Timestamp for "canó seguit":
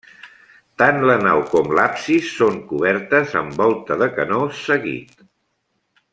4.19-5.15